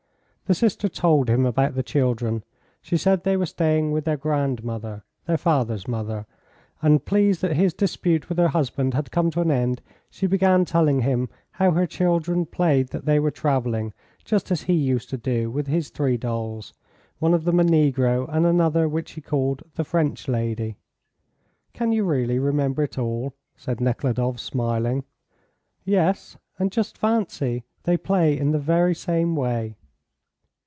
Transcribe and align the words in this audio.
The 0.47 0.55
sister 0.55 0.89
told 0.89 1.29
him 1.29 1.45
about 1.45 1.75
the 1.75 1.81
children. 1.83 2.43
She 2.81 2.97
said 2.97 3.23
they 3.23 3.37
were 3.37 3.45
staying 3.45 3.93
with 3.93 4.03
their 4.03 4.17
grandmother 4.17 5.05
(their 5.25 5.37
father's 5.37 5.87
mother), 5.87 6.25
and, 6.81 7.05
pleased 7.05 7.41
that 7.41 7.55
his 7.55 7.73
dispute 7.73 8.27
with 8.27 8.37
her 8.37 8.49
husband 8.49 8.93
had 8.93 9.13
come 9.13 9.31
to 9.31 9.39
an 9.39 9.49
end, 9.49 9.81
she 10.09 10.27
began 10.27 10.65
telling 10.65 11.03
him 11.03 11.29
how 11.51 11.71
her 11.71 11.87
children 11.87 12.45
played 12.45 12.89
that 12.89 13.05
they 13.05 13.17
were 13.17 13.31
travelling, 13.31 13.93
just 14.25 14.51
as 14.51 14.63
he 14.63 14.73
used 14.73 15.09
to 15.11 15.17
do 15.17 15.49
with 15.49 15.67
his 15.67 15.89
three 15.89 16.17
dolls, 16.17 16.73
one 17.19 17.33
of 17.33 17.45
them 17.45 17.57
a 17.57 17.63
negro 17.63 18.25
and 18.27 18.45
another 18.45 18.89
which 18.89 19.11
he 19.11 19.21
called 19.21 19.63
the 19.75 19.85
French 19.85 20.27
lady. 20.27 20.75
"Can 21.71 21.93
you 21.93 22.03
really 22.03 22.39
remember 22.39 22.83
it 22.83 22.97
all?" 22.97 23.33
said 23.55 23.79
Nekhludoff, 23.79 24.37
smiling. 24.37 25.05
"Yes, 25.85 26.35
and 26.59 26.73
just 26.73 26.97
fancy, 26.97 27.63
they 27.83 27.95
play 27.95 28.37
in 28.37 28.51
the 28.51 28.59
very 28.59 28.93
same 28.93 29.33
way." 29.37 29.77